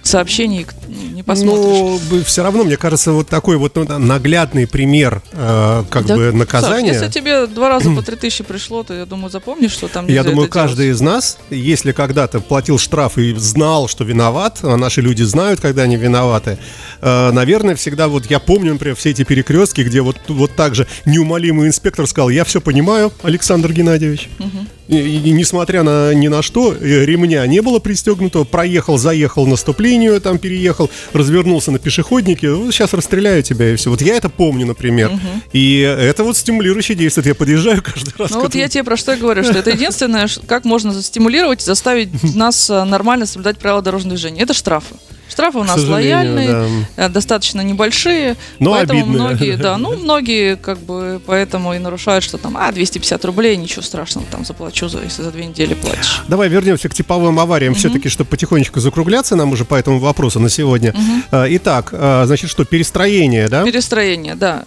сообщений 0.08 0.66
не 0.88 1.24
посмотришь. 1.24 2.02
Ну, 2.10 2.24
все 2.24 2.44
равно, 2.44 2.64
мне 2.64 2.78
кажется, 2.78 3.12
вот 3.12 3.28
такой 3.28 3.58
вот 3.58 3.76
ну, 3.76 3.86
наглядный 4.00 4.68
пример 4.68 5.22
э, 5.32 5.84
как 5.90 6.06
да, 6.06 6.16
бы 6.16 6.32
наказания. 6.32 6.94
Саш, 6.94 7.04
если 7.04 7.20
тебе 7.20 7.48
два 7.48 7.70
раза 7.70 7.90
по 7.92 8.02
три 8.06 8.16
тысячи 8.16 8.44
пришло, 8.44 8.84
то 8.84 8.94
я 8.94 9.06
думаю, 9.06 9.30
запомнишь, 9.30 9.72
что 9.72 9.88
там 9.88 10.08
Я 10.08 10.24
думаю, 10.24 10.48
каждый 10.48 10.86
делать. 10.86 10.98
из 10.98 11.02
нас, 11.02 11.38
если 11.50 11.92
когда-то 11.92 12.40
платил 12.40 12.78
штраф 12.78 13.18
и 13.18 13.34
знал, 13.36 13.88
что 13.88 14.04
виноват, 14.04 14.60
а 14.62 14.78
наши 14.78 15.02
люди 15.02 15.24
знают, 15.24 15.60
когда 15.60 15.84
они 15.84 15.98
виноваты, 15.98 16.58
э, 17.02 17.32
наверное, 17.32 17.76
всегда 17.76 18.08
вот 18.08 18.30
я 18.30 18.40
помню, 18.40 18.74
например, 18.74 18.96
все 18.96 19.10
эти 19.10 19.24
перекрестки, 19.24 19.82
где 19.82 20.02
вот, 20.02 20.18
вот 20.28 20.56
так 20.56 20.76
же 20.76 20.88
неумолимый 21.06 21.68
инспектор 21.68 22.06
сказал, 22.08 22.30
я 22.30 22.44
все 22.44 22.62
понимаю, 22.62 23.12
Александр 23.24 23.74
Геннадьевич. 23.74 24.30
Угу. 24.40 24.76
И, 24.88 24.96
и, 24.98 25.32
несмотря 25.32 25.84
на 25.84 26.13
ни 26.13 26.27
на 26.27 26.41
что, 26.41 26.74
э, 26.74 27.06
ремня 27.06 27.46
не 27.46 27.62
было 27.62 27.79
пристегнутого, 27.79 28.44
проехал, 28.46 28.98
заехал 28.98 29.46
наступление, 29.46 30.20
там 30.20 30.38
переехал, 30.38 30.89
развернулся 31.13 31.72
на 31.72 31.79
пешеходнике, 31.79 32.50
ну, 32.50 32.72
сейчас 32.72 32.94
расстреляю 32.94 33.44
тебя 33.44 33.74
и 33.74 33.75
все. 33.75 33.89
Вот 33.89 34.01
я 34.01 34.15
это 34.15 34.29
помню, 34.29 34.65
например. 34.65 35.12
Угу. 35.12 35.20
И 35.53 35.79
это 35.79 36.24
вот 36.24 36.38
стимулирующее 36.38 36.98
действие. 36.98 37.27
Я 37.27 37.36
подъезжаю 37.36 37.82
каждый 37.84 38.13
раз. 38.17 38.32
Ну 38.32 38.41
вот 38.41 38.56
я 38.56 38.70
тебе 38.70 38.84
про 38.84 38.98
что 38.98 39.13
и 39.13 39.17
говорю, 39.17 39.44
что 39.44 39.58
это 39.58 39.72
единственное, 39.72 40.27
как 40.48 40.65
можно 40.65 40.94
стимулировать, 41.01 41.62
заставить 41.62 42.10
нас 42.36 42.70
э, 42.70 42.84
нормально 42.84 43.25
соблюдать 43.25 43.58
правила 43.58 43.82
дорожного 43.82 44.15
движения. 44.15 44.41
Это 44.41 44.53
штрафы. 44.53 44.96
Штрафы 45.29 45.60
у 45.60 45.63
нас 45.63 45.84
лояльные, 45.84 46.50
да. 46.96 47.05
Э, 47.05 47.10
достаточно 47.10 47.62
небольшие, 47.62 48.36
Но 48.60 48.72
поэтому 48.72 49.01
обидные. 49.01 49.22
многие, 49.22 49.55
да, 49.55 49.77
ну 49.77 49.98
многие 50.03 50.55
как 50.55 50.79
бы 50.79 51.22
поэтому 51.25 51.74
и 51.74 51.79
нарушают, 51.79 52.24
что 52.24 52.38
там, 52.38 52.57
а 52.57 52.72
250 52.72 53.25
рублей, 53.25 53.57
ничего 53.57 53.81
страшного, 53.81 54.25
там 54.31 54.46
заплачу, 54.46 54.88
за, 54.89 55.01
если 55.03 55.24
за 55.24 55.31
две 55.31 55.46
недели 55.46 55.74
платишь. 55.74 56.24
Давай 56.27 56.50
вернемся 56.50 56.89
к 56.89 56.93
типовым 56.93 57.39
авариям, 57.39 57.74
угу. 57.74 57.79
все-таки, 57.79 58.10
чтобы 58.10 58.29
потихонечку 58.29 58.79
закругляться 58.79 59.36
нам 59.36 59.51
уже 59.51 59.65
по 59.65 59.75
этому 59.75 60.00
вопросу 60.00 60.39
на 60.39 60.50
сегодня. 60.50 60.91
Угу. 60.91 61.46
Итак, 61.50 61.89
а, 61.91 62.25
значит, 62.25 62.50
что 62.50 62.65
перестроение, 62.65 63.50
да? 63.50 63.63
Перестроение, 63.63 64.36
да. 64.36 64.63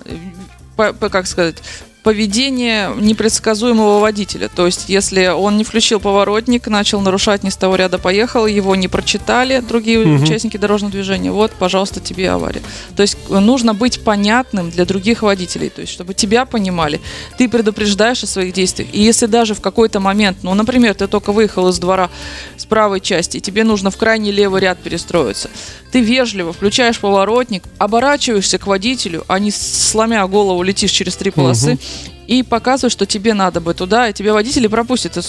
По, 0.77 0.93
по, 0.93 1.09
как 1.09 1.27
сказать, 1.27 1.57
поведение 2.03 2.95
непредсказуемого 2.97 4.01
водителя. 4.01 4.49
То 4.49 4.67
есть, 4.67 4.89
если 4.89 5.27
он 5.27 5.57
не 5.57 5.65
включил 5.65 6.01
поворотник, 6.01 6.67
начал 6.69 7.01
нарушать 7.01 7.43
не 7.43 7.51
с 7.51 7.57
того 7.57 7.77
ряда 7.77 7.99
поехал, 7.99 8.47
его 8.47 8.75
не 8.75 8.89
прочитали 8.89 9.61
другие 9.61 10.01
угу. 10.01 10.23
участники 10.23 10.57
дорожного 10.57 10.93
движения, 10.93 11.31
вот, 11.31 11.53
пожалуйста, 11.53 12.01
тебе 12.01 12.31
авария. 12.31 12.63
То 12.97 13.03
есть, 13.03 13.19
нужно 13.29 13.75
быть 13.75 14.03
понятным 14.03 14.71
для 14.71 14.87
других 14.87 15.23
водителей, 15.23 15.69
то 15.69 15.83
есть, 15.83 15.93
чтобы 15.93 16.15
тебя 16.15 16.47
понимали. 16.47 17.01
Ты 17.37 17.49
предупреждаешь 17.49 18.23
о 18.25 18.27
своих 18.27 18.55
действиях. 18.55 18.89
И 18.93 19.03
если 19.03 19.27
даже 19.27 19.55
в 19.55 19.61
какой-то 19.61 20.01
момент, 20.01 20.39
ну, 20.43 20.55
например, 20.55 20.95
ты 20.95 21.07
только 21.07 21.33
выехал 21.33 21.69
из 21.69 21.79
двора 21.79 22.09
с 22.57 22.65
правой 22.65 23.01
части, 23.01 23.37
и 23.37 23.41
тебе 23.41 23.65
нужно 23.65 23.91
в 23.91 23.97
крайний 23.97 24.33
левый 24.33 24.63
ряд 24.63 24.79
перестроиться, 24.79 25.51
ты 25.93 26.01
вежливо 26.01 26.53
включаешь 26.53 26.99
поворотник, 26.99 27.65
оборачиваешься 27.79 28.59
к 28.59 28.67
водителю, 28.67 29.25
а 29.29 29.39
не 29.39 29.51
сломя 29.51 30.27
голову 30.27 30.63
летишь 30.63 30.93
через 30.93 31.17
три 31.17 31.31
полосы, 31.31 31.73
угу 31.73 31.81
и 32.27 32.43
показывает, 32.43 32.93
что 32.93 33.07
тебе 33.07 33.35
надо 33.35 33.61
бы 33.61 33.75
туда, 33.75 34.09
и 34.09 34.13
тебе 34.13 34.33
водители 34.33 34.67
пропустят. 34.67 35.15
Ты 35.15 35.23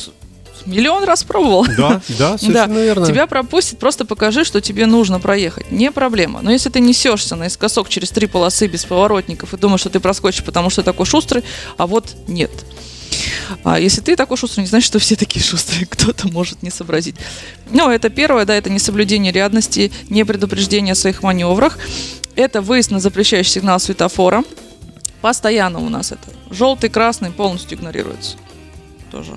миллион 0.65 1.03
раз 1.03 1.24
пробовал. 1.24 1.65
Да, 1.77 2.01
да, 2.20 2.38
совершенно 2.38 2.75
да. 2.75 2.84
верно. 2.84 3.06
Тебя 3.06 3.27
пропустят, 3.27 3.80
просто 3.80 4.06
покажи, 4.06 4.44
что 4.44 4.62
тебе 4.62 4.86
нужно 4.86 5.20
проехать. 5.20 5.72
Не 5.72 5.91
проблема. 5.91 6.41
Но 6.41 6.51
если 6.51 6.70
ты 6.70 6.80
несешься 6.80 7.36
наискосок 7.36 7.89
через 7.89 8.10
три 8.12 8.27
полосы 8.27 8.68
без 8.68 8.86
поворотников 8.86 9.53
и 9.53 9.58
думаешь, 9.58 9.82
что 9.82 9.89
ты 9.89 10.00
проскочишь, 10.00 10.44
потому 10.44 10.70
что 10.70 10.82
ты 10.82 10.86
такой 10.86 11.06
шустрый, 11.06 11.44
а 11.77 11.88
вот 11.88 12.15
нет. 12.27 12.51
А 13.63 13.80
если 13.80 14.01
ты 14.01 14.15
такой 14.15 14.38
шустрый, 14.38 14.63
не 14.63 14.70
значит, 14.70 14.88
что 14.88 15.00
все 15.00 15.15
такие 15.15 15.44
шустрые. 15.44 15.86
Кто-то 15.89 16.27
может 16.27 16.63
не 16.63 16.70
сообразить. 16.70 17.15
Но 17.70 17.91
это 17.91 18.10
первое, 18.10 18.46
да, 18.46 18.56
это 18.56 18.70
несоблюдение 18.70 19.32
рядности, 19.32 19.91
не 20.10 20.24
предупреждение 20.24 20.94
о 20.94 20.96
своих 20.96 21.24
маневрах. 21.24 21.77
Это 22.36 22.62
выезд 22.62 22.91
на 22.91 23.00
запрещающий 23.00 23.51
сигнал 23.51 23.80
светофора. 23.80 24.44
Постоянно 25.21 25.79
у 25.79 25.89
нас 25.89 26.11
это. 26.11 26.29
Желтый, 26.49 26.89
красный 26.89 27.31
полностью 27.31 27.77
игнорируется. 27.77 28.37
Тоже. 29.11 29.33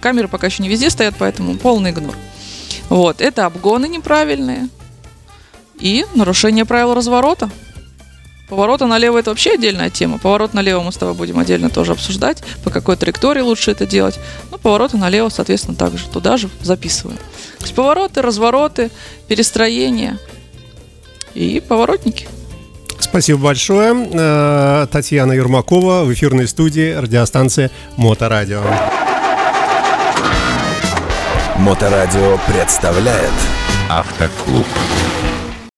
Камеры 0.00 0.28
пока 0.28 0.46
еще 0.46 0.62
не 0.62 0.68
везде 0.68 0.90
стоят, 0.90 1.14
поэтому 1.18 1.56
полный 1.56 1.90
игнор. 1.90 2.14
Вот. 2.88 3.20
Это 3.20 3.46
обгоны 3.46 3.86
неправильные. 3.86 4.68
И 5.78 6.06
нарушение 6.14 6.64
правил 6.64 6.94
разворота. 6.94 7.50
Поворота 8.48 8.86
налево 8.86 9.18
это 9.18 9.30
вообще 9.30 9.54
отдельная 9.54 9.90
тема. 9.90 10.18
Поворот 10.18 10.54
налево 10.54 10.80
мы 10.80 10.92
с 10.92 10.96
тобой 10.96 11.14
будем 11.14 11.38
отдельно 11.38 11.68
тоже 11.68 11.92
обсуждать, 11.92 12.44
по 12.62 12.70
какой 12.70 12.96
траектории 12.96 13.40
лучше 13.40 13.72
это 13.72 13.86
делать. 13.86 14.20
Ну, 14.52 14.58
повороты 14.58 14.96
налево, 14.96 15.28
соответственно, 15.30 15.76
также 15.76 16.08
туда 16.08 16.36
же 16.36 16.48
записываем. 16.62 17.18
То 17.58 17.64
есть 17.64 17.74
повороты, 17.74 18.22
развороты, 18.22 18.90
перестроения 19.26 20.18
и 21.34 21.60
поворотники. 21.60 22.28
Спасибо 23.16 23.38
большое. 23.44 24.08
Э, 24.12 24.86
Татьяна 24.92 25.32
Ермакова 25.32 26.04
в 26.04 26.12
эфирной 26.12 26.46
студии 26.46 26.92
радиостанции 26.92 27.70
Моторадио. 27.96 28.60
Моторадио 31.56 32.38
представляет 32.46 33.32
Автоклуб. 33.88 34.66